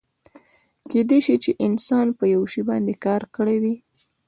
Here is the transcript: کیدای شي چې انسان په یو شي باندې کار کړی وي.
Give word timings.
کیدای 0.91 1.19
شي 1.25 1.35
چې 1.43 1.51
انسان 1.65 2.07
په 2.17 2.23
یو 2.33 2.43
شي 2.51 2.61
باندې 2.69 2.93
کار 3.05 3.21
کړی 3.35 3.57
وي. 3.63 3.75